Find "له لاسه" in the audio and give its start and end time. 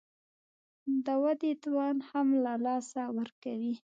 2.43-3.01